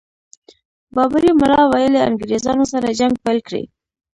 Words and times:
بابړي 0.95 1.31
ملا 1.41 1.61
ویلي 1.71 1.99
انګرېزانو 2.09 2.65
سره 2.73 2.87
جنګ 2.99 3.13
پيل 3.23 3.39
کړي. 3.47 3.63